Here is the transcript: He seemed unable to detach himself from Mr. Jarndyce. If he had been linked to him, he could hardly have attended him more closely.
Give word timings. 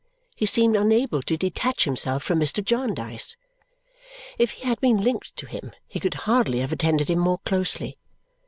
He 0.35 0.47
seemed 0.47 0.75
unable 0.75 1.21
to 1.21 1.37
detach 1.37 1.83
himself 1.83 2.23
from 2.23 2.39
Mr. 2.39 2.65
Jarndyce. 2.65 3.37
If 4.39 4.49
he 4.53 4.65
had 4.65 4.81
been 4.81 4.97
linked 4.97 5.35
to 5.35 5.45
him, 5.45 5.73
he 5.87 5.99
could 5.99 6.15
hardly 6.25 6.57
have 6.61 6.71
attended 6.71 7.07
him 7.07 7.19
more 7.19 7.37
closely. 7.45 7.99